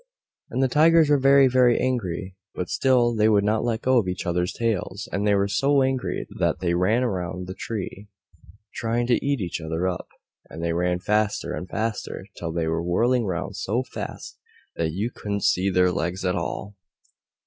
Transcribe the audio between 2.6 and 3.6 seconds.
still they would